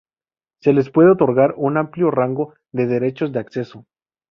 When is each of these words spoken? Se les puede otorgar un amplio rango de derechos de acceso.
Se 0.63 0.73
les 0.73 0.89
puede 0.89 1.11
otorgar 1.11 1.53
un 1.57 1.77
amplio 1.77 2.09
rango 2.09 2.55
de 2.71 2.87
derechos 2.87 3.31
de 3.31 3.37
acceso. 3.39 3.85